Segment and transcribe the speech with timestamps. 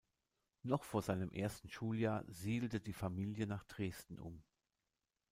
[0.63, 4.41] Noch vor seinem ersten Schuljahr siedelte die Familie nach Dresden um.